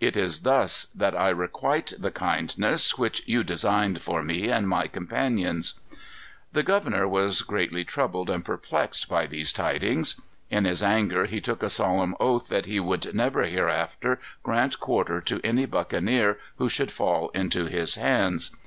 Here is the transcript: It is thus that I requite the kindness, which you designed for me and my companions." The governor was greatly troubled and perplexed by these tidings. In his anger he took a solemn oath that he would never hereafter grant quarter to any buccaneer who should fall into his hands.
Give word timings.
It 0.00 0.16
is 0.16 0.40
thus 0.40 0.86
that 0.94 1.14
I 1.14 1.28
requite 1.28 1.92
the 1.98 2.10
kindness, 2.10 2.96
which 2.96 3.22
you 3.28 3.44
designed 3.44 4.00
for 4.00 4.22
me 4.22 4.48
and 4.48 4.66
my 4.66 4.86
companions." 4.86 5.74
The 6.54 6.62
governor 6.62 7.06
was 7.06 7.42
greatly 7.42 7.84
troubled 7.84 8.30
and 8.30 8.42
perplexed 8.42 9.06
by 9.06 9.26
these 9.26 9.52
tidings. 9.52 10.18
In 10.48 10.64
his 10.64 10.82
anger 10.82 11.26
he 11.26 11.42
took 11.42 11.62
a 11.62 11.68
solemn 11.68 12.16
oath 12.18 12.48
that 12.48 12.64
he 12.64 12.80
would 12.80 13.14
never 13.14 13.42
hereafter 13.42 14.18
grant 14.42 14.80
quarter 14.80 15.20
to 15.20 15.42
any 15.44 15.66
buccaneer 15.66 16.38
who 16.56 16.70
should 16.70 16.90
fall 16.90 17.28
into 17.34 17.66
his 17.66 17.96
hands. 17.96 18.52